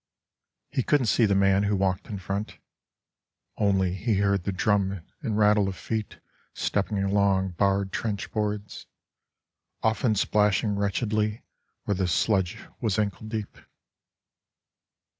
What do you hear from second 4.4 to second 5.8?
the drum and rattle of